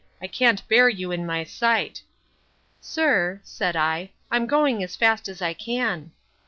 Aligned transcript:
I 0.19 0.25
can't 0.25 0.67
bear 0.67 0.89
you 0.89 1.11
in 1.11 1.27
my 1.27 1.43
sight. 1.43 2.01
Sir, 2.79 3.39
said 3.43 3.75
I, 3.75 4.09
I'm 4.31 4.47
going 4.47 4.81
as 4.83 4.95
fast 4.95 5.29
as 5.29 5.43
I 5.43 5.53
can. 5.53 6.09